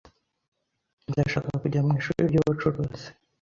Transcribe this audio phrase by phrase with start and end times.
[1.11, 3.07] Ndashaka kujya mwishuri ryubucuruzi.